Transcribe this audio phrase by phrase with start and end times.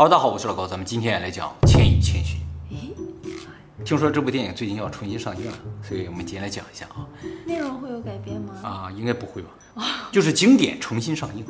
[0.00, 2.40] 好，大家好，我是老高，咱们今天来讲《千与千寻》。
[3.84, 7.04] 听说这部电影最近要重新上映了，所以我们今天来讲一下啊。
[7.44, 8.54] 内容会有改变吗？
[8.62, 9.50] 啊，应该不会吧？
[10.10, 11.44] 就是经典重新上映。《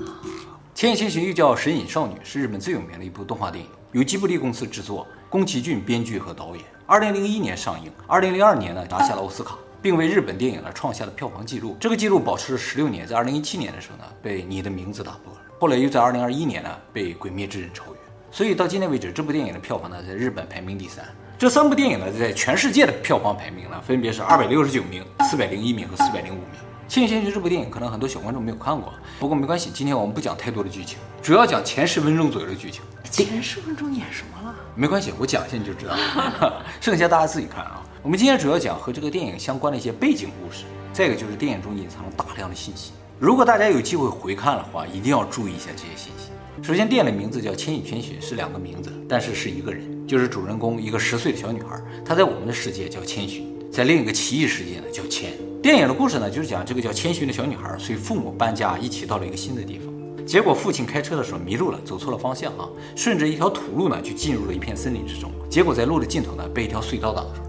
[0.75, 6.65] 千与千寻》又叫《神隐少女》，是日本最有名的一部动画电影，由吉卜力公司制作，宫崎骏编剧和导演。
[6.87, 11.77] 二零零一年上映，二零零二年呢拿下了奥斯卡，并为日本电影呢创下了票房纪录。
[11.79, 18.00] 这个纪录保持了十六年，在二零一七年的时候呢被《你的名字》打破了，后来又在二零二一年呢被《鬼灭之刃》超越。
[18.33, 21.05] 所以到今天为止，这部电影的票房呢，在日本排名第三。
[21.37, 26.45] 这三部电影呢，在全世界的票房排名呢，分别是二百六十九名、四百零一名和四百零五名。
[26.93, 32.83] 《千与千寻》这部电影，可能很多小观众没有看过，不过没关系，今天我们不讲太多的剧情，主要讲前十分钟左右的剧情。
[33.11, 34.55] 前十分钟演什么了？
[34.77, 37.83] 没关系，我讲一下你就知道了， 剩下大家自己看啊。
[38.03, 42.93] 我们今天主要讲和这个电影相关的一些背景故事，再一个就是电影中隐藏了大量的信息。
[43.19, 46.30] 如果大家有机会回看的话，一定要注意一下这些信息。
[46.62, 51.80] 首先，电影的名字叫《千与千寻》，是两个名字，但是是一个人，就是主人公一个十岁的小女孩。
[52.04, 55.34] 她在我们的世界叫千寻，在另一个奇异世界呢叫千。
[55.62, 59.94] 电影的故事呢，就是讲这个叫千寻的小女孩随父母搬家，一起到了一个新的地方。
[60.26, 65.32] 结果父亲开车的时候迷路了，走错了方向啊，顺着一条土路呢就进入了一片森林之中。
[65.50, 67.42] 结果在路的尽头呢被一条隧道挡住。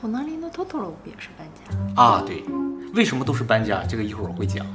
[0.00, 2.24] 隣のトトロ也是搬家啊？
[2.26, 2.42] 对，
[2.94, 3.84] 为什么都是搬家？
[3.88, 4.66] 这个一会儿我会讲。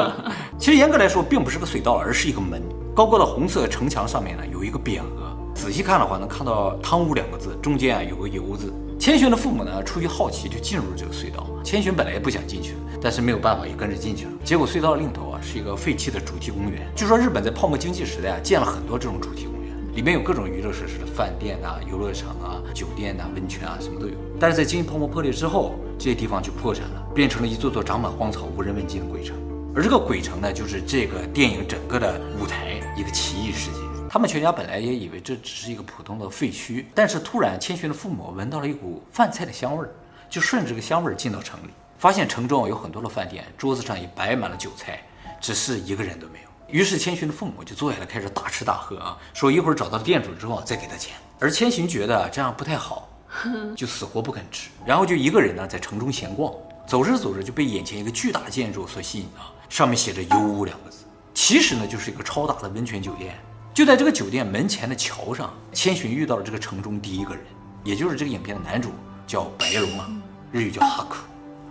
[0.57, 2.61] 其实严格来说，并不是个隧道，而是一个门。
[2.98, 8.74] 高高的红色城墙上面呢，有一个匾额，仔细看的话能看到“汤屋”两个字，中间啊有个“游”字。
[8.98, 11.46] 千寻的父母呢，出于好奇就进入了这个隧道。
[11.62, 14.32] 千寻本来也不想进去，但是没有办法也跟着进去了。
[14.42, 16.90] 结果隧道的另头啊是一个废弃的主题公园。
[16.96, 24.14] 据说日本在泡沫经济时代啊建了很多这种主题公园，里面有各种娱乐设施的饭店啊、游乐场啊、酒店啊、温泉啊，什么都有。
[24.40, 29.36] 但是在经济泡沫破裂之后，这些地方就破产了，变成了一座座长满荒草、无人问津的鬼城。
[29.74, 33.78] 而这个鬼城呢，就是这个电影整个的舞台，一个奇异世界。
[34.10, 39.90] 他们全家本来也以为这只是一个普通的废墟，但是突然千寻的父母闻到了一股饭菜的香味儿，
[40.28, 41.68] 就顺着这个香味儿进到城里，
[41.98, 45.00] 发现城中有很多的饭店，桌子上也摆满了酒菜，
[45.40, 46.48] 只是一个人都没有。
[46.66, 51.14] 于是千寻的父母就坐下来开始大吃大喝啊，说一会儿找到店主之后再给他钱。
[51.38, 53.08] 而千寻觉得这样不太好，
[53.76, 56.52] 就死活不肯吃，然后就一个人呢在城中闲逛，
[56.86, 59.52] 走着走着就被眼前一个巨大的建筑所吸引啊。
[59.68, 63.38] 上面写着“幽屋”两个字，其实呢就是一个超大的温泉酒店。
[63.74, 67.44] 就在这个酒店门前的桥上，千寻遇到了这个城中第一个人，
[67.84, 68.90] 也就是这个影片的男主，
[69.26, 70.10] 叫白龙啊，
[70.50, 71.16] 日语叫哈库。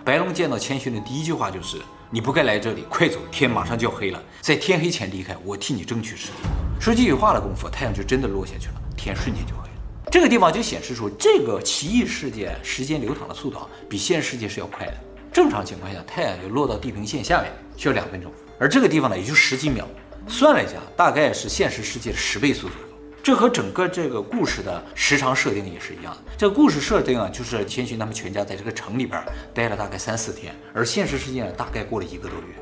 [0.06, 6.36] 白龙见到千寻的第一句话就是：“你不该来这里，快走，天马上就要黑了，在天黑前离开，我替你争取时间。”
[6.80, 9.74] 说几句话的功夫，太阳就真的落下去了，天瞬间就黑了。
[10.10, 14.94] 这个地方就显示出这个奇异世界时间流淌的速度啊比现实世界是要快的。
[15.32, 19.88] 正常情况下，太阳就落到地平线下面需要两分钟，而这个地方呢，也就十几秒。
[20.28, 22.88] 算了一下，大概是现实世界的十倍速左右。
[23.24, 26.32] 这和整个这个故事的时长设定也是一样的。
[26.38, 29.22] 这个故事设定啊，就是千寻他们全家在这个城里边
[29.54, 32.56] 待了大概三四天，而现实世界呢，大概过了一个多月，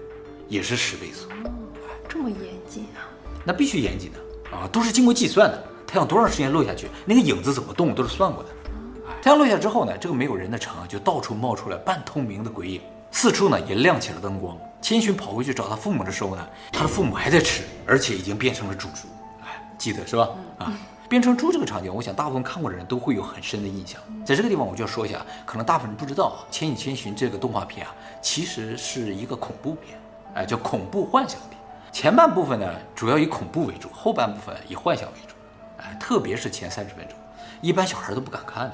[0.48, 1.28] 也是十倍速。
[2.08, 3.06] 这么严谨啊？
[3.44, 5.64] 那必须严谨的啊，都是经过计算的。
[5.86, 8.50] 太阳多长时间落下去，那个影子怎么动，都是算过的。
[9.26, 14.56] 太阳落下之后呢，这个没有人的城啊，就到处冒出来半透明的鬼影，四处呢也亮起了灯光。
[14.84, 19.08] 千寻跑回去找他父母的时候呢，他的父母还在吃，而且已经变成了猪猪。
[19.44, 20.30] 哎，记得是吧？
[20.60, 20.72] 啊，
[21.10, 24.00] 变成猪这个场景，我想大部分看过的人都会有很深的印象。
[24.24, 29.98] 在这个地方，我就要说一下，可能大部分人不知道，《千与千寻》这个动画片啊，其实是一个恐怖片，
[30.36, 31.60] 哎，叫恐怖幻想片。
[31.92, 35.34] 前半部分呢，主要以恐怖为主，后半部分以幻想为主。
[35.78, 37.18] 哎，特别是前三十分钟，
[37.62, 38.74] 一般小孩都不敢看的。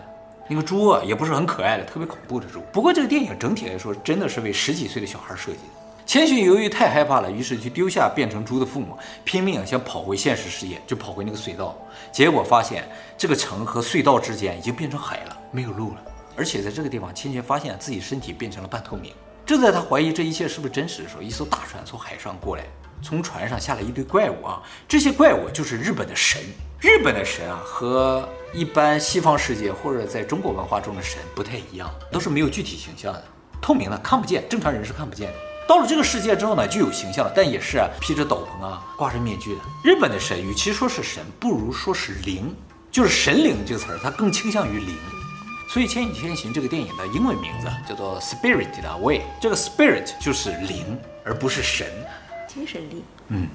[0.54, 2.62] 那个猪啊，也不是很可爱的，特别恐怖的猪。
[2.74, 6.04] 不过这个电影整体来说，真的是为十几岁的小孩设计的。
[6.06, 11.78] 千寻由于太害怕了，于是就丢下变成猪的父母，拼命想跑回现实世界，就跑回那个隧道。
[12.12, 12.86] 结果发现
[13.18, 16.02] 这个城和隧道之间已经变成海了，没有路了。
[16.36, 19.14] 而且在这个地方，千寻发现自己身体变成了半透明。
[19.46, 22.66] 正在他怀疑这一切是不是真实的时候，一艘大船从海上过来，
[23.02, 24.62] 从船上下来一堆怪物啊！
[24.86, 26.42] 这些怪物就是日本的神。
[26.82, 33.24] 日本的神啊，和一般西方世界或者在中国文化中的神不太一样，都是没有具体形象的，
[33.62, 35.36] 透明的，看不见，正常人是看不见的。
[35.68, 39.62] 到了这个世界之后呢，就有形象了，但也是啊，披着斗篷啊，挂着面具的。
[39.84, 42.52] 日本的神与其说是神，不如说是灵。
[42.92, 44.98] 就是神灵这个词儿，它更倾向于灵。
[45.70, 51.88] 所以《千与千寻》这个电影的英文名字叫做《Spirited Away》，这个 Spirit 就是灵，而不是神。
[52.48, 53.04] 精神力。
[53.30, 53.48] 嗯，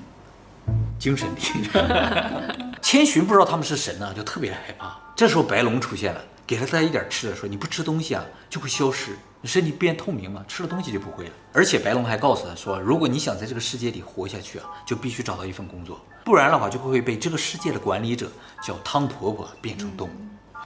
[0.98, 2.65] 精神力。
[2.88, 4.96] 千寻不知道他们是神呢，就特别害怕。
[5.16, 9.18] 这时候白龙出现了，给了他一点吃的，说：“你不吃东西啊，就会消失。
[9.40, 18.30] 你身体变透明了，吃了东西就不会了。”而且白龙还告诉他说：“如果你想在这个世界里活下去啊，就必须找到一份工作，不然的话就会被这个世界的管理者
[18.62, 20.12] 叫汤婆婆变成动物。”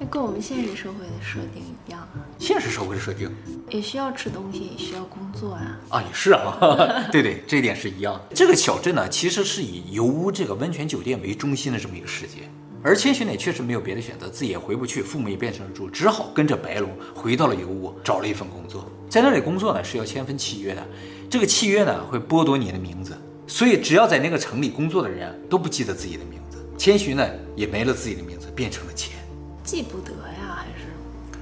[0.00, 2.24] 这跟我们现实社会的设定一样啊。
[2.38, 3.30] 现实社会的设定
[3.68, 5.78] 也需要吃东西，也需要工作啊。
[5.90, 6.56] 啊，也是啊，
[7.12, 8.34] 对对，这一点是一样的。
[8.34, 12.38] 这个小镇呢，其实是以油屋这个温泉酒店为中心的这么一个世界。
[12.82, 18.90] 而千寻呢，确实没有别的选择，自己也回不去，父母也变成了猪，只好跟着白龙回到了油屋，找了一份工作。
[19.06, 20.82] 在那里工作呢，是要签份契约的。
[21.28, 23.14] 这个契约呢，会剥夺你的名字，
[23.46, 26.56] 所以只要在那个城里工作的人都不记得自己的名字。
[26.78, 29.19] 千寻呢，也没了自己的名字，变成了钱。
[29.70, 30.88] 记不得呀，还是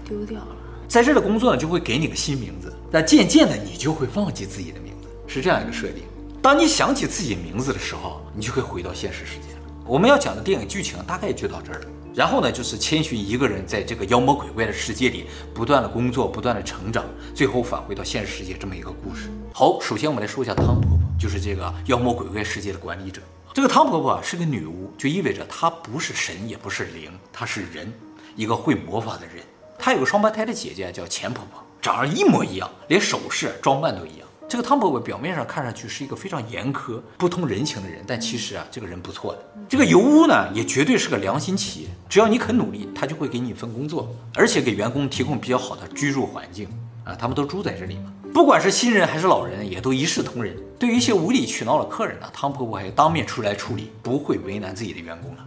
[0.06, 0.56] 丢掉了？
[0.86, 6.02] 在这的工作呢，就会给你个新名字，但渐渐的，你就会忘记自己的名字，是这样一个设定。
[6.42, 9.60] 当你想起自己名字的时候，你就会回到现实世界了。
[9.86, 11.86] 我们要讲的电影剧情大概就到这儿了。
[12.14, 15.24] 然后呢，就是千寻一个人在这个妖魔鬼怪的世界里
[15.54, 19.30] 不断的工作，不断的成长，最后返回到现实世界这么一个故事。
[19.54, 23.22] 好，首先我们来说一下汤婆婆，就是这个妖魔鬼怪世界的管理者。
[23.54, 27.92] 这个汤婆婆是个女巫，就意味着她不是神，也不是灵，她是人，
[28.38, 29.44] 一个会魔法的人。
[29.76, 34.28] 她有个双胞胎的姐姐叫钱婆婆，长得一模一样，连首饰装扮都一样。
[34.48, 39.44] 这个汤婆婆表面上看上去是一个非常严苛、不通人情的人，但其实啊，这个人不错的。
[39.68, 46.68] 这个油屋呢，也绝对是个良心企业，只要你肯努力，他就会给你一份工作，而且给员工提供比较好的居住环境
[47.02, 47.16] 啊。
[47.16, 50.56] 他们都住在这里嘛，不管是新人还是老人，也都一视同仁。
[50.78, 55.44] 对于一些无理取闹的客人呢，汤婆婆还当面出来处理，不会为难自己的员工了。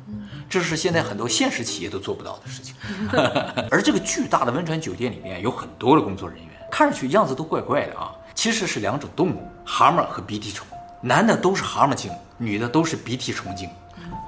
[0.51, 2.75] 这是现在很多现实企业都做不到的事情。
[3.71, 8.11] 而这个巨大的温泉酒店里面有很多的工作人员，看上去样子都怪怪的啊。
[8.35, 10.67] 其实是两种动物，蛤蟆和鼻涕虫。
[11.01, 13.69] 男的都是蛤蟆精，女的都是鼻涕虫精。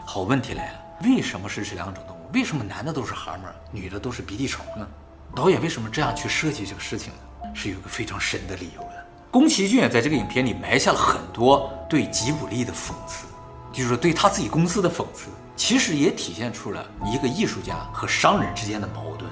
[0.05, 2.19] 好问题来了，为什么是这两种动物？
[2.33, 4.87] 为什么男的都是蛤蟆，女的都是鼻涕虫呢？
[5.35, 7.11] 导演为什么这样去设计这个事情
[7.41, 7.49] 呢？
[7.53, 9.05] 是有一个非常深的理由的。
[9.29, 13.25] 宫崎骏在这个影片里埋下了很多对吉卜力的讽刺，
[13.71, 19.29] 就是对他自己公司的讽刺，其实也体现出了一个艺术家和商人之间的矛盾。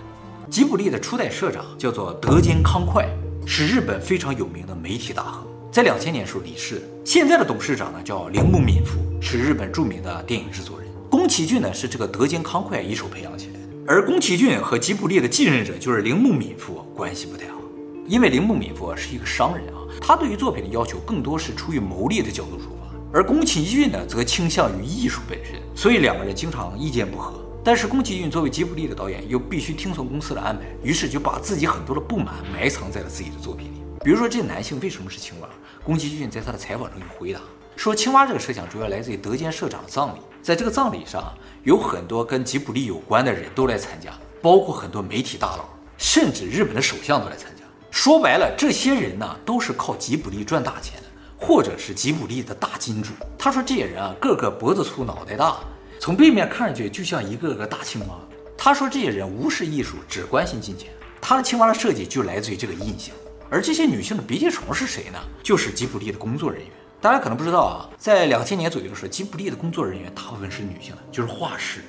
[0.49, 3.07] 吉卜力的初代社长叫做德间康快。
[3.43, 6.87] 是日本非常有名的媒体大亨，在两千年时候离世。
[7.03, 10.87] 现在的董事长呢叫铃木敏夫，是日本著名的电影制作人。
[11.09, 17.57] 宫崎骏呢是这个德间康快一手培养起来的，而宫崎骏和吉卜力的继任者就是铃木敏夫关系不太好，
[18.07, 22.70] 因为铃木敏夫是一个商人啊，他对于作品的要求更多是出于牟利的角度出，
[23.13, 27.33] 而宫崎骏呢则倾向于艺术本身，所以两个人经常意见不合。
[27.63, 33.81] 但是宫崎骏作为吉卜力的导演，又必须听从公司的安排，于是就把自己很多的不满埋藏在了自己的作品里。
[34.03, 35.49] 比如说，这男性为什么是青蛙？
[35.83, 37.39] 宫崎骏在他的采访中有回答
[37.75, 44.11] 说，青蛙这个设想主要来自于德间社长的葬礼，在这个葬礼上，有很多跟吉卜力有关的人都来参加，
[44.41, 45.65] 包括很多媒体大佬，
[45.97, 47.63] 甚至日本的首相都来参加。
[47.91, 51.00] 说白了，这些人呢，都是靠吉卜力赚大钱，
[51.41, 53.11] 或者是吉卜力的大金主。
[53.37, 55.57] 他说，这些人啊，个个脖子粗，脑袋大。
[55.99, 58.15] 从背面看上去就像一个个大青蛙。
[58.55, 60.89] 他说这些人无视艺术，只关心金钱。
[61.19, 63.13] 他的青蛙的设计就来自于这个印象。
[63.49, 65.19] 而这些女性的鼻涕虫是谁呢？
[65.43, 66.69] 就是吉卜力的工作人员。
[67.01, 71.81] 大家可能不知道啊，在两千年左右的时候，吉卜力的工作人员大部分是女性的，就是画师。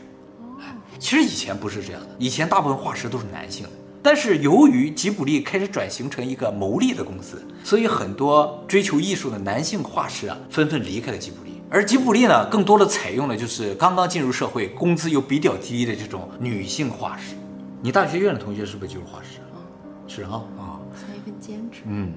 [0.99, 3.66] 其实以前不是这样的，以前大部分画师都是男性。
[4.02, 11.62] 但是由于吉卜力开始转型成一个牟利的公司，所以很多追求艺术的男性画师啊，纷纷离开了吉卜力。
[11.71, 17.37] 而吉卜力呢，更多的采用的就是刚刚进入社会、工资又比较低的这种女性画师。
[17.80, 19.38] 你大学院的同学是不是就是画师？
[19.54, 19.62] 嗯，
[20.09, 21.82] 是哈啊，算一份兼职。
[21.87, 22.12] 嗯，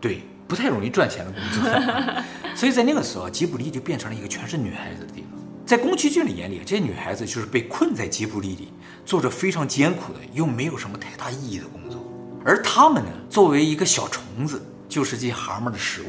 [0.00, 1.70] 对，不太容易赚钱的工作。
[2.56, 5.35] 所以在那个时候，吉卜力就变成了一个全是女孩子的地方。
[5.66, 8.72] 在宫崎骏的眼里，这些女孩子就是被困在吉卜力里，
[9.04, 12.00] 做着非常艰苦的又没有什么太大意义的工作。
[12.44, 16.06] 而她们呢，作为一个小虫子，就是这些蛤蟆的食物。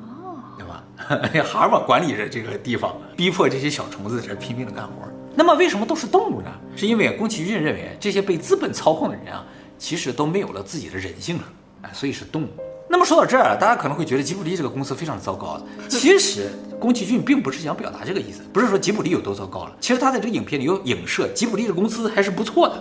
[0.00, 0.82] 哦，对吧
[1.44, 4.92] 蛤蟆管理着这个地方，逼迫这些小虫子在这拼命的干活。
[5.34, 6.50] 那么为什么都是动物呢？
[6.74, 9.44] 是因为宫崎骏认为这些被资本操控的人啊，
[9.76, 11.44] 其实都没有了自己的人性了，
[11.82, 12.48] 哎，所以是动物。
[12.88, 15.60] 那么说到这儿，大家可能会觉得吉卜力这个公司非常的糟糕。
[15.88, 19.76] 其实宫崎骏并不是想表达这个意思，不是说吉卜力有多糟糕了。
[19.80, 22.74] 其实他在这个影片里有影射吉卜力的公司还是不错的。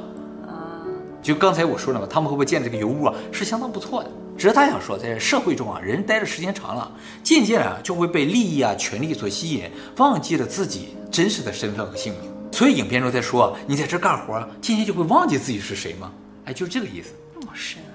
[0.47, 0.79] 啊
[1.23, 4.11] 就刚才我说了嘛，他们会不会建这个油屋啊，是相当不错的。
[4.37, 6.91] 只是他想说，在社会中啊，人待的时间长了，
[7.23, 9.63] 渐渐啊就会被利益啊、权力所吸引，
[9.97, 12.31] 忘记了自己真实的身份和姓名。
[12.51, 16.11] 所以影片中在说你在这干活，渐渐就会忘记自己是谁吗？
[16.45, 17.09] 哎，就是这个意思。
[17.33, 17.94] 那么深啊！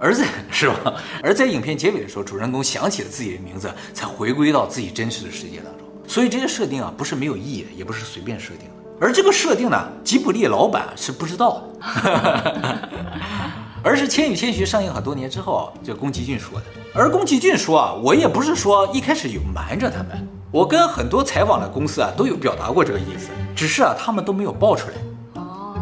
[0.00, 0.94] 而在是吧？
[1.22, 5.86] 而在影片结尾的时候，主人公想起了自己的名字，才回归到自己真实的世界当中。
[6.08, 8.74] 所以这些设定啊，不是没有意义的，也不是随便设定的。
[8.98, 12.88] 而这个设定呢，吉卜力老板是不知道的，
[13.84, 16.66] 而是《千与千寻》上映很多年之后，这宫崎骏说的。
[16.94, 24.94] 而宫崎骏说啊，我也不是说一开始有瞒着他们，我跟很多采访的公司啊都有表达过这个意思，只是啊他们都没有爆出来。
[25.40, 25.74] 哦，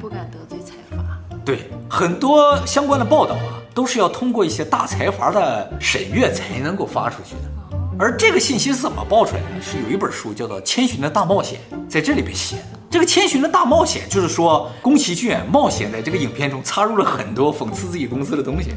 [0.00, 1.02] 不敢得罪财阀。
[1.44, 7.76] 对，很多相关的报道啊，都是要通过一些大财阀的审阅才能够发出去的。
[7.98, 9.62] 而这个信息是怎么爆出来的？
[9.62, 12.78] 是有一本书叫做《千寻的大冒险》在这里边写的。
[12.90, 18.74] 这个《千寻的大冒险》就是说，宫崎骏冒险在这个影片中插入了很多讽刺自己公司的东西。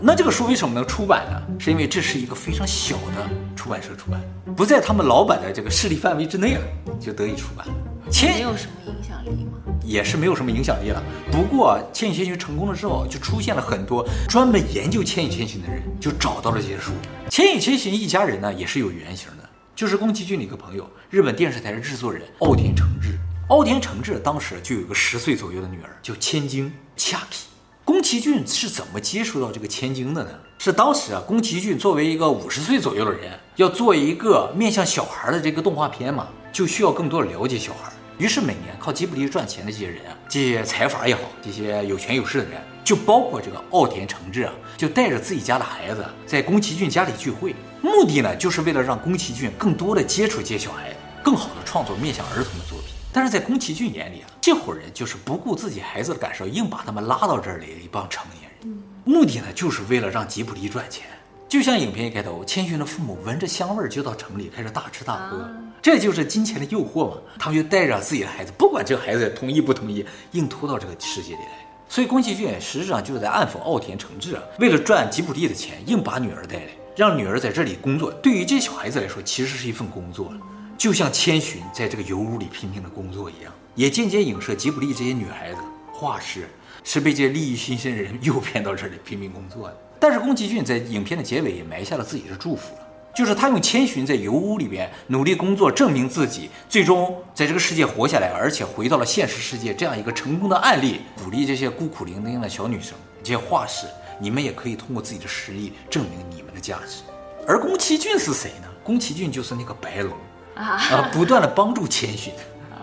[0.00, 1.42] 那这个书为什么能出版呢？
[1.58, 4.20] 是因为这是一个非常小的出版社出版，
[4.56, 6.62] 不在他们老板的这个势力范围之内啊，
[6.98, 7.66] 就得以出版。
[8.10, 9.52] 千没有什么影响力吗？
[9.84, 11.02] 也是没有什么影响力了。
[11.30, 16.92] 不过《千与千寻》成功了之后，就出现了很多专门研究《千与千寻》的人，就找到了这些书。
[17.30, 23.18] 《千与千寻》一家人呢，也是有原型的，就是宫崎骏的一个朋友，日本电视台的制作人奥田诚志。
[23.48, 27.46] 奥田诚志当时就有个十岁左右的女儿，叫千晶恰皮。
[27.84, 30.30] 宫崎骏是怎么接触到这个千晶的呢？
[30.58, 37.91] 是当时啊，宫崎骏作为一个五十岁左右的人，要做一个面向小孩的这个动画片嘛，就需要更多的了解小孩。
[38.22, 52.94] 于是每年靠吉卜力赚钱的这些人啊，这些财阀也好，这些有权有势的人，就包括这个奥田承志啊，就带着自己家的孩子在宫崎骏家里聚会，目的呢，就是为了让宫崎骏更多的接触这些小孩子，更好的创作面向儿童的作品。
[53.12, 61.06] 但是在宫崎骏眼里啊，这伙人就是不顾自己孩子的感受，硬把他们拉到这儿来的一帮成年人，目的呢，就是为了让吉卜力赚钱。
[61.52, 65.46] 就像影片一开头，千寻的父母闻着香味儿就到城里开始大吃大喝，
[65.82, 67.18] 这就是金钱的诱惑嘛。
[67.38, 71.66] 他们就带着自己的孩子，不管这个孩子同意不同意，硬拖到这个世界里来。
[71.90, 78.10] 所以宫崎骏实质上就是在暗讽奥田诚志啊，为了赚吉卜力的钱，硬把女儿带来，让女儿在这里工作。
[78.10, 80.32] 对于这些小孩子来说，其实是一份工作，
[80.78, 85.58] 就像千寻在这个油屋里拼命的工作一样，也间接影射吉卜力这些女孩子
[85.92, 86.48] 画师
[86.82, 89.76] 是被这些利益熏心的人诱骗到这里拼命工作的。
[90.02, 92.80] 但是宫崎骏在影片的结尾也埋下了自己的祝福了，
[93.14, 103.86] 就是他用千寻在油屋里边努力工作，证明自己最终在这个世界活下来，而且回到了现实世界这样一个成功的案例，鼓励这些孤苦伶仃的小女生，这些画师，
[104.18, 107.04] 你们也可以通过自己的实力证明你们的价值。
[107.46, 108.66] 而宫崎骏是谁呢？
[108.82, 110.12] 宫崎骏就是那个白龙
[110.56, 112.34] 啊，不断的帮助千寻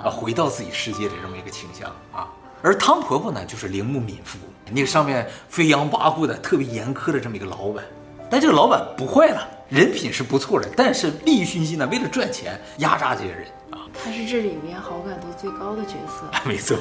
[0.01, 2.31] 啊回到自己世界的这么一个倾向啊。
[2.61, 4.37] 而汤婆婆呢，就是铃木敏夫，
[4.71, 7.83] 那个上面飞扬跋扈的、特别严苛的这么一个老板。
[8.29, 13.87] 但这个老板不坏了，人品是不错的，但是利欲熏心呢，为了赚钱压榨这些人啊。
[13.93, 16.77] 他是这里面好感度最高的角色， 没错。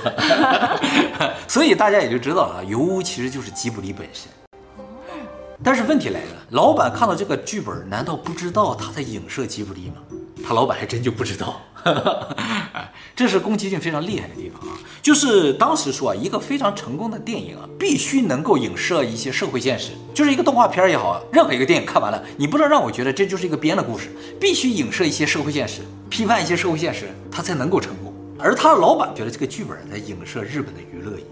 [1.46, 4.28] 所以大家也就知道了，油屋其实就是吉卜力本身。
[5.62, 9.94] 但是问题来了，老板看到这个剧本，难道不知道他在影射吉卜力吗？
[10.44, 11.60] 他老板还真就不知道。
[12.72, 14.76] 哎，这是宫崎骏非常厉害的地方啊！
[15.00, 19.92] 就是当时说啊，一个非常成功的电影啊，必须能够影射一些社会现实。
[20.12, 24.08] 就是一个动画片也好，任何一个电影看完了，你不能让我觉得这就是一个编的故事，
[24.40, 28.12] 必须影射一些社会现实，批判一些社会现实，它才能够成功。
[28.38, 31.24] 而他老板觉得这个剧本在影射日本的娱乐业，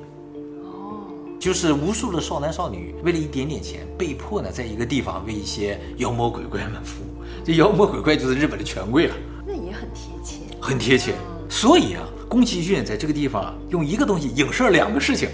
[0.65, 7.06] 哦，就是无数的少男少女为了一点点钱，被迫呢在一个地方为一些妖魔鬼怪们服务。
[7.47, 9.15] 这妖魔鬼怪就是日本的权贵了。
[9.47, 10.41] 那也很贴切。
[10.61, 11.15] 很贴切，
[11.49, 15.29] 所以啊，宫崎骏在这个地方啊，用一个东西影射两个事情，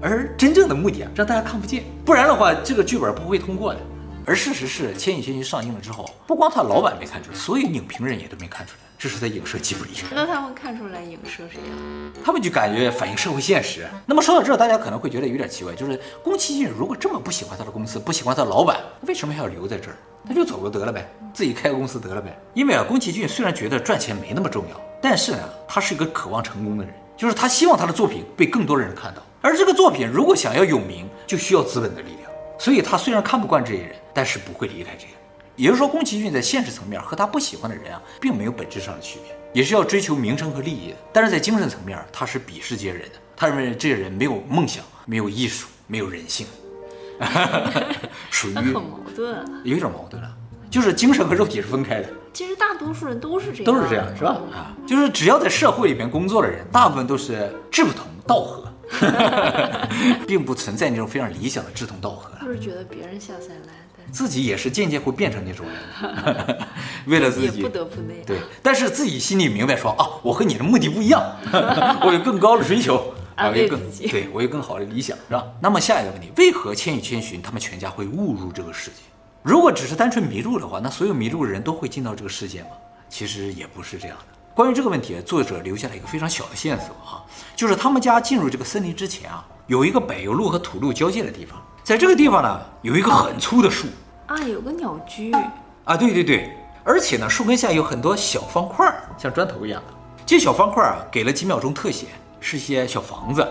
[0.00, 3.80] 而真正的目的啊，让大家看不见，不然的话，这个剧本不会通过的。
[4.24, 9.92] 而事实是，《千与千寻》上映了之后，不光他老板没看出来，所有影评人也都没看出来，这是在影射吉卜力。
[10.10, 12.12] 那他们看出来影射谁啊？
[12.22, 13.88] 他们就感觉反映社会现实。
[14.04, 18.76] 那么说到这儿，大家可能会觉得有点奇怪，就是宫崎骏如果这么不喜欢他的公司，不喜欢他的老板，
[19.06, 19.96] 为什么还要留在这儿？
[20.28, 22.38] 他就走了得了呗，自己开个公司得了呗。
[22.52, 29.22] 因为啊，宫崎骏虽然觉得赚钱没那么重要，但是呢，他是一个渴望成功的人，就是他希望他的作品被更多人看到。
[29.40, 32.30] 而这个作品如果想要有名，就需要资本的力量。
[32.58, 35.12] 所以他虽然看不惯这些人，但是不会离开这个。
[35.60, 40.96] 也就是说，宫崎骏在现实层面和他不喜欢的人啊，并没有本质上的区别，也是要追求名声和利益的。
[41.12, 43.16] 但是在精神层面，他是鄙视这些人的。
[43.36, 46.46] 他认为这些人没有梦想，没有艺术，没有人性。
[48.30, 50.34] 属于很矛盾，有一种矛盾了，
[50.70, 52.08] 就是精神和肉体是分开的。
[52.32, 54.40] 其实大多数人都是这样，都是这样，是吧？
[54.50, 58.72] 啊，就是只要在社会里面工作的人，大部分都是志不同道合，
[60.26, 62.30] 并不存在那种非常理想的志同道合。
[62.40, 63.79] 就是觉得别人下三滥，但
[64.12, 66.58] 自己也是渐渐会变成那种人，
[67.06, 68.22] 为了自己也不得不那样。
[68.26, 71.22] 对，但是自己心里明白说啊，我和你的目的不一样，
[72.02, 75.46] 我有更高的追求，安慰我有更对我有更好的理想，是吧？
[75.60, 78.96] 那么下一个问题，为何千与千寻他们全家会误入这个世界？
[79.42, 82.68] 如果只是单纯迷路的话，那所有迷路的人都会进到这个世界吗？
[83.08, 84.24] 其实也不是这样的。
[84.54, 87.24] 关于这个问题，作者留下了一个非常小的线索啊，
[87.56, 91.58] 就是他们家进入这个森林之前啊，有一个柏油路和土路交界的地方，
[91.90, 93.88] 在这个地方呢，有一个很粗的树
[94.28, 95.32] 啊，有个鸟居，
[95.82, 99.94] 啊，对对对，而且呢，树根下有很多小方块儿，像砖头一样的。
[100.24, 102.06] 这小方块儿啊，给了几秒钟特写，
[102.38, 103.44] 是一些小房子。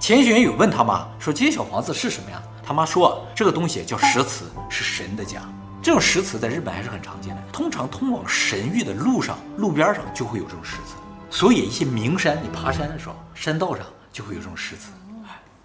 [0.00, 5.42] 千寻有问他妈说：“这些小房子是什么呀？”他妈说：“这个东西叫石祠，是神的家。
[5.82, 7.42] 这种石祠在日本还是很常见的。
[7.52, 10.94] 通常通往神域的路上，路边上就会有这种石祠。
[11.28, 14.92] 所以一些名山，你爬山的时候，山道上就会有这种石祠。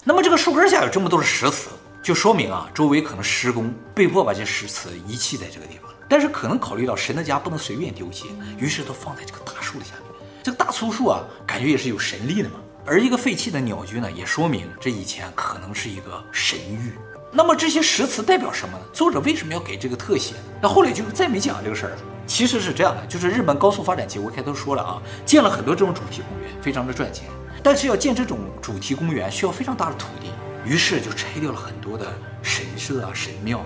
[0.03, 1.69] 那么这个树根下有这么多的石祠，
[2.01, 5.91] 就说明啊，周围可能施工，被迫把这石祠遗弃在这个地方。
[6.09, 10.11] 但是可能考虑到神的家不能随便丢弃，于是都放在这个大树的下面。
[10.43, 12.55] 这个大粗树啊，感觉也是有神力的嘛。
[12.85, 16.93] 而一个废弃的鸟居呢，也说明这以前可能是一个神域。
[17.31, 18.83] 那么这些石祠代表什么呢？
[18.91, 20.33] 作者为什么要给这个特写？
[20.59, 21.97] 那后来就再没讲这个事儿了。
[22.25, 27.29] 其实是这样的，就是日本高速发展期，我开头说了啊，建了很多这种主题公园，非常的赚钱。
[27.63, 30.31] 但是要建这种主题公园需要非常大的土地，
[30.65, 32.05] 于是就拆掉了很多的
[32.41, 33.63] 神社啊、神庙，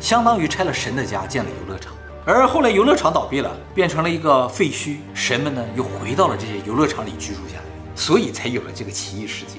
[0.00, 1.92] 相当于拆了神的家，建了游乐场。
[2.24, 7.62] 而后来游乐场倒闭了，变成了一个废墟，神们呢又回到了这些游乐场里居住下来。
[7.94, 9.58] 所以才有了这个奇异世界。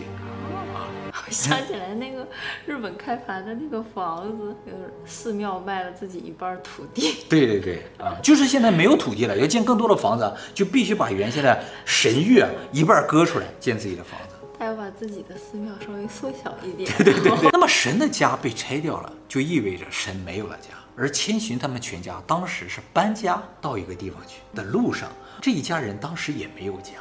[1.12, 2.26] 我想起来那个
[2.66, 7.18] 日本开盘的那个房子，就是寺庙卖了自己一半土地。
[7.28, 14.29] 对对对，啊，就是现在没有土地了，要建更多的房子，就必须把原先的神域一半割出来建自己的房子。
[14.60, 16.92] 他要把自己的寺庙稍微缩小一点。
[16.98, 17.50] 对 对对。
[17.54, 20.68] 那么神的家被拆掉了，就意味着神没有了家。
[20.98, 25.10] 而千寻他们全家当时是搬家到一个地方去的路上，
[25.42, 26.92] 这一家人当时也没有家。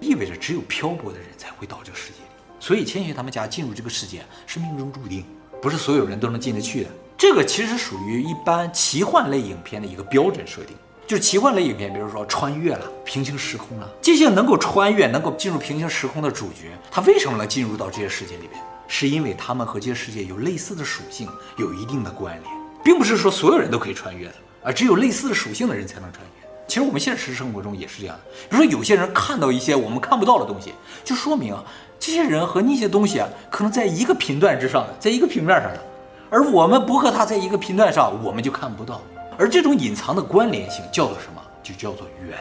[0.00, 5.24] 意味着只有漂泊的人才会到这个世界里，所以千寻他们家进入这个世界是命中注定，
[5.62, 6.90] 不是所有人都能进得去的。
[7.16, 18.62] 这个其实属于一般奇幻类影片的一个标准设定，就是奇幻类影片，比如说穿越了、平行时空了，这些能够穿越、能够进入平行时空的主角，他为什么能进入到这些世界里边？
[18.86, 26.48] 是因为他们和这些世界有类似的属性，有一定的关联，并不是说所有人都可以穿越的，而只有类似的属性的人才能穿越。
[26.66, 30.72] 其实我们现实生活中也是这样的，比如说有些人看到一些我们看不到的东西，
[31.04, 31.62] 就说明啊，
[31.98, 35.82] 这些人和那些东西啊，可能在一个频段之上的，在一个平面上的，
[36.30, 39.02] 而我们不和他在一个频段上，我们就看不到。
[39.38, 41.42] 而这种隐藏的关联性叫做什么？
[41.62, 42.36] 就叫做缘。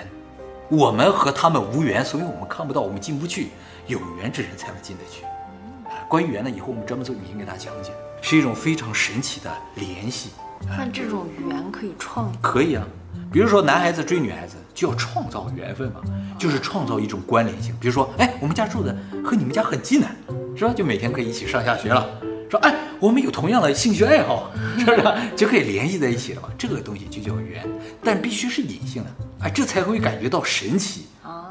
[0.69, 3.49] 我们和他们无缘，所以我们看不到，我们进不去。
[3.87, 5.23] 有缘之人才能进得去。
[6.07, 10.29] 关于缘呢，以后我们专门做语音给大家讲解，是一种非常神奇的联系。
[10.65, 12.31] 那这种缘可以创？
[12.41, 12.87] 可以啊。
[13.31, 16.01] 比如说，男孩子追女孩子就要创造缘分嘛，
[16.39, 17.75] 就是创造一种关联性。
[17.79, 20.07] 比如说，哎，我们家住的和你们家很近呢，
[20.55, 20.73] 是吧？
[20.73, 22.07] 就每天可以一起上下学了。
[22.53, 25.03] 说，哎，我们有同样的兴趣爱好， 是不是？
[25.35, 26.49] 就可以联系在一起了嘛？
[26.57, 27.67] 这个东西就叫缘，
[28.03, 29.09] 但必须是隐性的，
[29.41, 31.49] 哎，这才会感觉到神奇啊。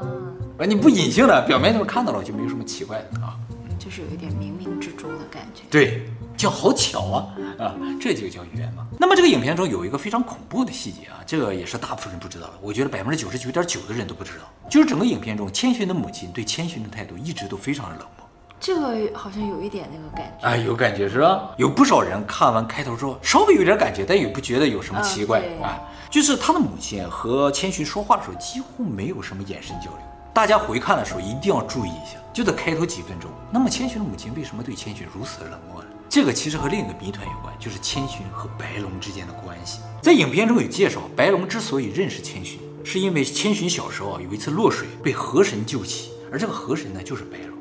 [0.57, 3.35] 而你不隐性的，表面上看到了就没有什么奇怪的啊。
[3.77, 5.63] 就是有一点冥冥之中的感觉。
[5.69, 6.05] 对。
[6.35, 7.27] 叫好巧啊
[7.59, 8.85] 啊，这就叫缘嘛。
[8.99, 12.53] 那么这个影片中有一个非常恐怖的细节啊，这个也是大部分人不知道的。
[12.61, 18.22] 我觉得百分之九十九点九的人都不知道，就是整个影片中千寻的母亲对千寻的态度一直都非常的冷漠。
[18.63, 21.51] 这个好像有一点那个感觉啊，有感觉是吧？
[21.57, 25.79] 有不少人看完开头之后稍微有点感觉，但也不觉得有什么奇怪啊，啊。
[26.09, 29.99] 就是他的母亲和千寻说话的时候几乎没有什么眼神交流。
[30.33, 33.29] 大家回看的时候一定要注意一下，就在开头几分钟。
[33.51, 35.87] 那么千寻的母亲为什么对千寻如此的冷漠呢？
[36.07, 39.81] 这个其实和另一个谜团有关，就是千寻和白龙之间的关系。
[40.01, 47.52] 在影片中有介绍，白龙之所以认识千寻，是因为千寻小时候啊有一次落水被河神救起，而这个河神呢就是白龙，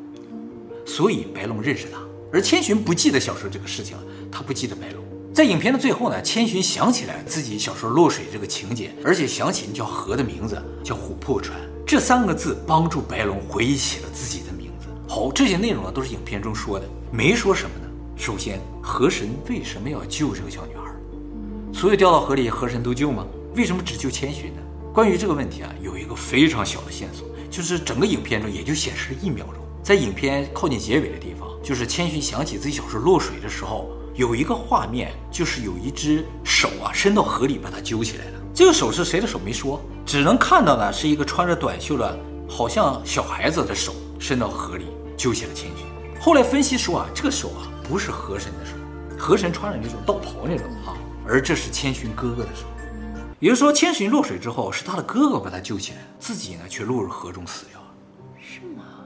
[0.93, 1.99] 所以白龙认识他。
[2.31, 5.03] 而千寻不记得小时候这个事情了，他不记得白龙。
[5.33, 14.89] 在影片的最后呢，千寻想起来自己小时候落水这个情节，而且想起那条河的名字叫琥珀川，这三个字帮助白龙回忆起了自己的名字。
[15.09, 17.89] 好，这些内容呢都是影片中说的，没说什么呢。
[18.15, 20.93] 首先，河神为什么要救这个小女孩？
[21.73, 23.27] 所有掉到河里，河神都救吗？
[23.57, 24.61] 为什么只救千寻呢？
[24.93, 29.62] 关于这个问题啊，有一个非常小的线索，就是整个影片中也就显示了一秒钟。
[29.83, 38.41] 在影片靠近结尾的地方，就是千寻想起自己小时候落水的时候，有一个画面，就是有一只手啊伸到河里把他揪起来了。
[38.55, 42.19] 这个手是谁的手没说，只能看到呢是一个穿着短袖的，
[42.49, 45.87] 好像小孩子的手伸到河里揪起了千寻。
[46.21, 47.69] 后来分析说啊，这个手啊。
[47.89, 48.73] 不是河神的手，
[49.19, 52.65] 河神穿着那种道袍那种啊，而这是千寻哥哥的手。
[53.39, 57.82] 也就是说，千寻落水之后是他的哥哥把他救起来，自己呢却落入河中死掉。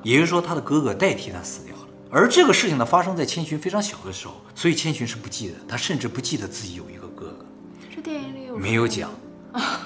[0.06, 1.82] 也就是说，他的哥哥代替他死掉了。
[2.08, 7.44] 而这个事情呢，发生在千寻非常小的时候，所以千寻是不记得，他甚至不记得自己有一个哥哥。
[7.92, 9.10] 这电影里有没有讲？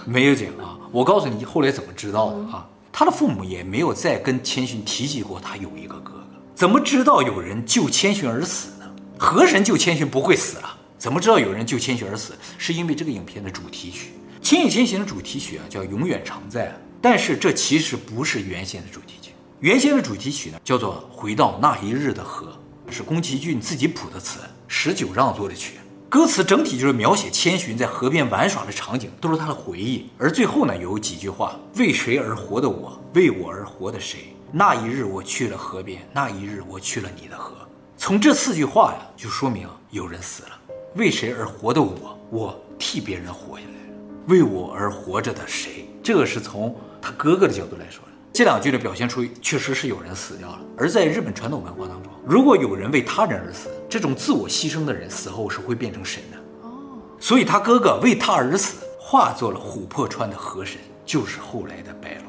[0.05, 0.77] 没有讲啊！
[0.93, 2.69] 我告诉你，后来怎么知道的啊？
[2.93, 6.23] 他的父母也没有再跟千寻提及过他有一个哥哥。
[6.55, 8.85] 怎么知道有人救千寻而死呢？
[9.19, 10.77] 河神救千寻不会死啊？
[10.99, 12.35] 怎么知道有人救千寻而死？
[12.59, 14.11] 是因为这个影片的主题曲
[14.47, 16.69] 《千与千寻》的主题曲啊，叫《永远常在》。
[17.01, 19.20] 但是这其实不是原先的主题曲，
[19.61, 22.47] 原先的主题曲呢叫做《回到那一日的河》，
[22.91, 25.75] 是宫崎骏自己谱的词，十九让做的曲。
[26.09, 30.09] 歌词整体就是描写千寻在河边玩耍的场景，都是他的回忆。
[30.17, 34.35] 而最后呢，有几句话：“为谁而活的我，为我而活的谁？
[34.51, 37.55] 那一日我去了河边，那一日我去了你的河。”
[37.99, 40.59] 从这四句话呀，就说明有人死了。
[40.95, 43.95] 为谁而活的我，我替别人活下来了。
[44.27, 45.87] 为我而活着的谁？
[46.03, 48.03] 这个是从他哥哥的角度来说。
[48.33, 50.61] 这两句的，表现出确实是有人死掉了。
[50.77, 56.39] 而在日本传统文化当中，如果有人为他人而死，这种自我牺牲的人死后是会变成神的。
[56.63, 62.25] 哦，所以他哥哥为他而死，化作了琥珀川的河神，就是后来的白龙。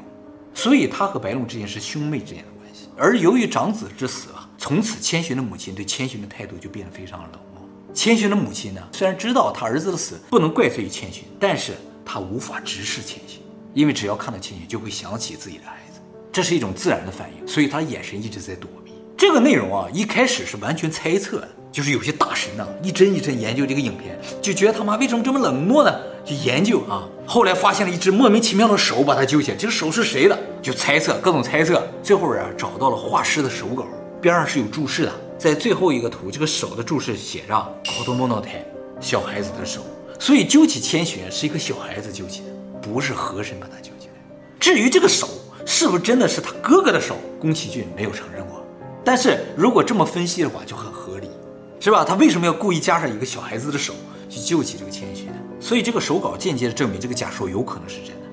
[0.52, 2.88] 所以他和白龙之间是兄妹之间的关系。
[2.96, 7.62] 而由于长子之死啊，从此千寻的母亲对千寻的态度就变得非常冷漠。
[7.94, 13.40] 千寻的母亲呢，虽然知道他儿子的死不能怪罪于千寻，但是他无法直视千寻，
[13.72, 15.81] 因为只要看到千寻，就会想起自己的孩子。
[16.32, 18.92] 这是一种自然的反应，所以他眼神一直在躲避。
[19.18, 25.94] 这个内容啊，一开始是完全猜测的，就是有些大神呢、一帧一帧研究这个影片，就觉得他妈为什么这么冷漠呢？
[26.24, 30.38] 就研究啊，后来发现了一只莫名其妙的手把他救起来，这个手是谁的？
[30.62, 33.86] 就猜测各种猜测，最后啊找到了画师的手稿，
[34.22, 38.48] 边上是有注释的，在最后一个图，这个手的注释写上“子供の手”，
[39.02, 39.82] 小孩子的手，
[40.18, 42.46] 所以救起千寻是一个小孩子救起的，
[42.80, 44.14] 不是河神把他救起来。
[44.58, 45.28] 至于这个手。
[45.74, 47.16] 是不是真的是他哥哥的手？
[47.40, 48.62] 宫崎骏没有承认过。
[49.02, 51.30] 但是如果这么分析的话，就很合理，
[51.80, 52.04] 是吧？
[52.04, 53.94] 他为什么要故意加上一个小孩子的手
[54.28, 55.32] 去救起这个千寻呢？
[55.58, 58.26] 所以这个手稿间接的证明这个假说有可能是真的。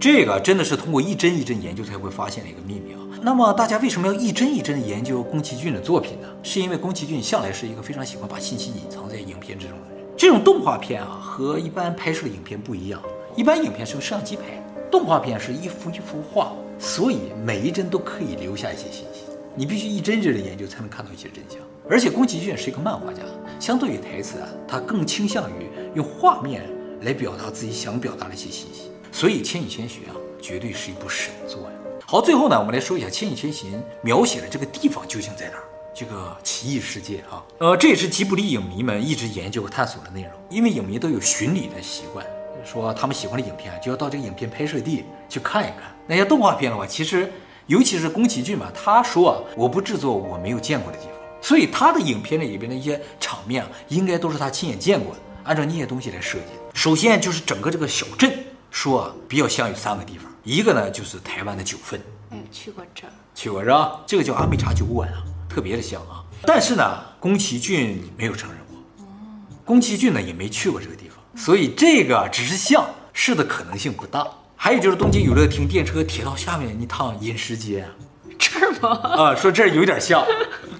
[0.00, 3.00] 这个真的是通过一帧一帧研究才会发现的一个秘密啊。
[3.20, 6.28] 那么大家为什么要一帧一帧的研究宫崎骏的作品呢？
[6.42, 10.06] 是因为宫崎骏向来是一个非常喜欢把信息隐藏在影片之中的人。
[10.16, 13.02] 这种动画片啊，和一般拍摄的影片不一样。
[13.36, 14.42] 一般影片是用摄像机拍，
[14.90, 16.52] 动画片是一幅一幅画。
[16.78, 19.22] 所以每一帧都可以留下一些信息，
[19.54, 21.58] 你必须一帧一帧的研究才能看到一些真相。
[21.88, 23.22] 而且宫崎骏是一个漫画家，
[23.60, 26.68] 相对于台词啊，他更倾向于用画面
[27.02, 28.90] 来表达自己想表达的一些信息。
[29.12, 31.70] 所以《千与千寻》啊，绝对是一部神作呀。
[32.04, 35.64] 好，最后呢，我们来说一下《千与千寻》描写的这个地方究竟在哪儿？
[35.94, 40.32] 这个奇异世界啊，呃，这也是吉卜力影迷们一直研究和探索的内容。
[40.50, 42.26] 因为影迷都有巡礼的习惯，
[42.66, 45.82] 说他们喜欢的影片就要到这个影片拍摄地去看一看。
[46.06, 47.32] 那些动画片的话，其实，
[47.66, 56.46] 尤其是宫崎骏嘛，他说啊，我不制作我没有见过的地方，所以他的影片里边的一些场面啊，应该都是他亲眼见过的，按照那些东西来设计。
[56.74, 58.32] 首先就是整个这个小镇，
[58.70, 62.00] 说啊，比较像有三个地方，一个呢就是台湾的九份，
[62.30, 64.00] 哎，去过这儿，去过是吧？
[64.06, 66.22] 这个叫阿美茶酒馆啊，特别的像啊。
[66.42, 66.84] 但是呢，
[67.18, 69.06] 宫崎骏没有承认过，
[69.64, 71.05] 宫崎骏呢也没去过这个地方，
[71.36, 74.26] 所以这个只是像，是的可能性不大。
[74.56, 77.84] 还有就是东京有乐町电车铁道下面一趟饮食街，
[78.38, 78.88] 这儿吗？
[79.02, 80.24] 啊，说这儿有点像，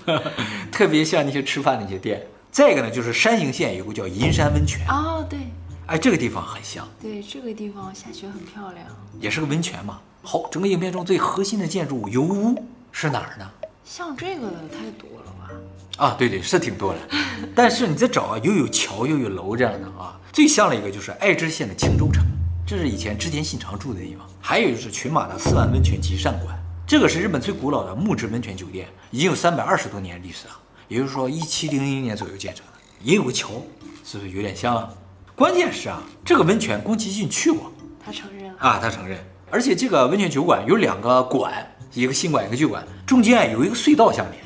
[0.72, 2.26] 特别像那些吃饭那些店。
[2.50, 5.38] 再一个呢，就是山形县有个叫银山温泉哦，对，
[5.86, 8.86] 哎，这个地方很像，对，这个地方下雪很漂亮，
[9.20, 10.00] 也是个温泉嘛。
[10.22, 13.48] 好，整个影片中最核心的建筑油屋是哪儿呢？
[13.88, 16.04] 像这个的太多了吧？
[16.04, 16.98] 啊，对对，是挺多的。
[17.54, 22.24] 但是你再找啊，又有桥又有楼这样的啊，最像的一个就是爱知县的青州城。
[22.66, 30.54] 这是以前织田信长住的地方，还有就是群马的四万温泉集善馆，这个是日本最古老的木质温泉酒店，已经有三百二十多年历史了，
[30.88, 33.62] 也就是说一七零零年左右建成的，也有个桥，
[34.04, 34.90] 是不是有点像啊？
[35.36, 37.70] 关键是啊，这个温泉宫崎骏去过，
[38.04, 41.64] 他承认啊，他承认，而且这个温泉酒馆有两个馆，
[42.00, 44.42] 一个新馆，一个旧馆，中间啊有一个隧道相连，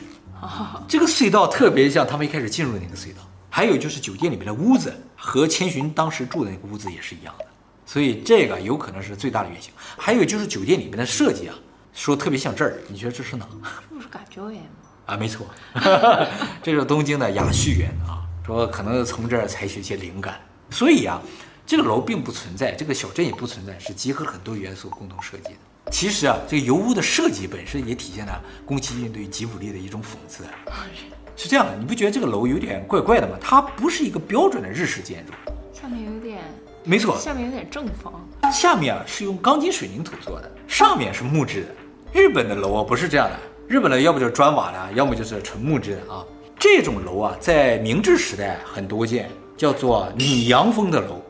[0.89, 7.45] 这个隧道特别像他们一开始进入的那个隧道，还有就是酒店里面的屋子和千寻当时住的那个屋子也是一样的。
[7.85, 11.55] 所以这个有可能是最大的原型，还有就是酒店里面的设计啊，
[11.93, 13.45] 说特别像这儿，你觉得这是哪？
[13.89, 14.69] 这不是感觉园吗？
[15.07, 15.45] 啊，没错，
[16.63, 20.41] 这是东京的雅叙园啊，说可能从这儿采取一些灵感。
[20.71, 21.21] 所以啊，
[21.67, 25.59] 这个楼并不存在，这个小镇也不存在，是集合很多元素共同设计的。
[25.91, 30.45] 其实啊，这个油污的设计本身也体现了宫崎骏对吉卜力的一种讽刺。
[31.37, 33.37] 是这样的，你不觉得这个楼有点怪怪的吗？
[33.41, 35.33] 它不是一个标准的日式建筑。
[35.73, 36.39] 下面有点，
[36.85, 38.13] 没错，下面有点正方，
[38.53, 41.69] 下面啊是用钢筋水泥土做的，上面是木质的。
[42.13, 46.23] 日本的楼啊不是这样的，日本的要不就是砖瓦的，要么就是纯木质的啊。
[46.59, 51.23] 这种楼啊，在明治时代很多见，叫做拟洋风的楼，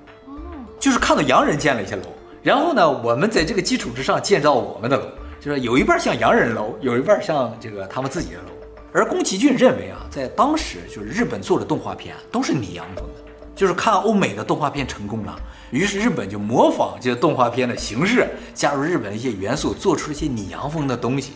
[0.80, 2.02] 就是看到洋人建了一些楼，
[2.42, 5.04] 然后呢，我们在这个基础之上建造我们的楼，
[5.40, 8.44] 就是有一半像洋人楼，有一半像这个他们自己的楼。
[8.92, 15.38] 而宫崎骏认为啊，在当时就是日本做的动画片都是拟洋风的，就是看欧美的动画片成功了，
[15.70, 21.34] 于是日本就模仿这个动画片的形式，加入日本的一些元素，做出了一些拟洋风的东西。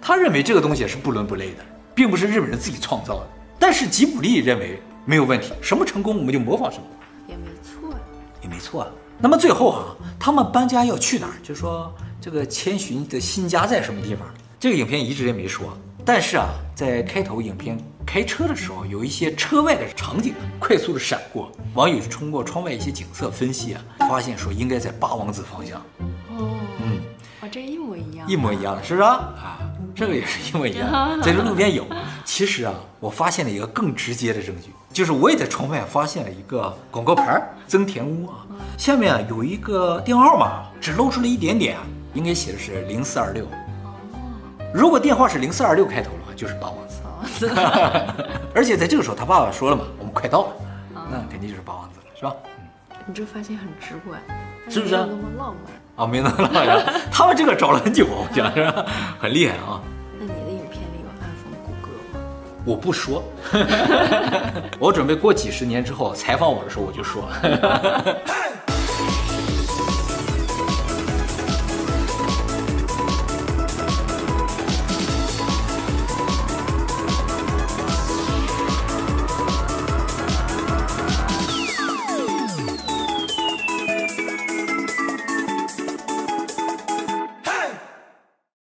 [0.00, 1.64] 他认为这个东西是不伦不类的，
[1.94, 3.26] 并不是日本人自己创造的。
[3.58, 6.84] 但是吉卜力认为没有问题，什么成功我们就模仿什么，
[7.28, 7.98] 也没错呀，
[8.42, 8.88] 也没错啊。
[9.24, 11.32] 那么最后啊，他们搬家要去哪儿？
[11.42, 14.28] 就是说这个千寻的新家在什么地方？
[14.60, 15.74] 这个影片一直也没说。
[16.04, 25.80] 但是啊，在开头影片开车的时候，有一些车外的场景快速的闪过，网友就通过窗外一些景色分析啊， 发现说应该在八王子方向。
[26.28, 27.00] 哦，嗯，
[27.40, 29.32] 哇，这一模一样，一模一样，是不是啊？
[29.38, 29.58] 啊，
[29.94, 31.86] 这个也是一模一样，在这路边有。
[32.26, 38.43] 其实啊，我发现了一个更直接的证据，就是我也在窗外发现了一个广告牌，增田屋啊，
[38.76, 41.76] 下面啊有一个电话号码，只露出了一点点，
[42.12, 43.46] 应该写的是零四二六。
[44.72, 47.48] 如果电话是零四二六开头的话，就是八王子。
[48.54, 50.52] 而且在这个时候，他爸爸说了嘛，我们快到了，
[51.10, 52.34] 那肯定就是八王子了，是吧？
[52.58, 52.64] 嗯。
[53.06, 54.20] 你这发现很直观，
[54.68, 54.94] 是不是？
[54.94, 55.54] 没有那么浪
[55.96, 57.02] 漫啊，没那么浪漫。
[57.10, 58.84] 他们这个找了很久，我讲是吧？
[59.18, 59.80] 很厉害啊。
[62.64, 63.22] 我不说，
[64.78, 67.28] 我准备过几十年之后采访我的时候我就说。